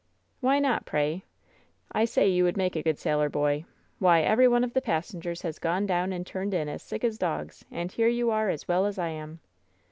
"Why 0.39 0.57
not, 0.57 0.87
pray? 0.87 1.25
I 1.91 2.05
say 2.05 2.27
you 2.27 2.43
would 2.43 2.57
make 2.57 2.75
a 2.75 2.79
splendid 2.79 2.97
sailor 2.97 3.29
boy! 3.29 3.65
Why, 3.99 4.23
every 4.23 4.47
one 4.47 4.63
of 4.63 4.73
the 4.73 4.81
passengers 4.81 5.43
has 5.43 5.59
gone 5.59 5.85
down 5.85 6.11
and 6.11 6.25
turned 6.25 6.55
in 6.55 6.67
as 6.67 6.81
sick 6.81 7.03
as 7.03 7.19
dogs, 7.19 7.65
and 7.69 7.91
here 7.91 8.07
you 8.07 8.31
are 8.31 8.49
as 8.49 8.67
well 8.67 8.87
as 8.87 8.97
I 8.97 9.09
am!" 9.09 9.41